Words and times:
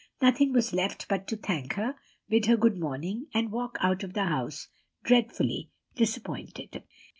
Nothing 0.19 0.51
was 0.51 0.73
left 0.73 1.07
but 1.07 1.27
to 1.27 1.37
thank 1.37 1.73
her, 1.73 1.93
bid 2.27 2.47
her 2.47 2.57
good 2.57 2.75
morning, 2.79 3.27
and 3.35 3.51
walk 3.51 3.77
out 3.81 4.03
of 4.03 4.13
the 4.13 4.23
house, 4.25 4.67
dreadfully 5.03 5.69
disappointed. 5.93 6.81